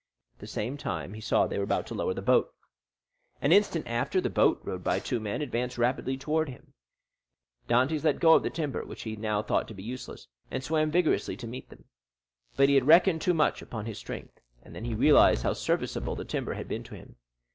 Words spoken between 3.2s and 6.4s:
An instant after, the boat, rowed by two men, advanced rapidly